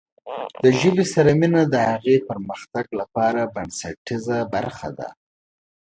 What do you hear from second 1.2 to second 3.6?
مینه د هغې پرمختګ لپاره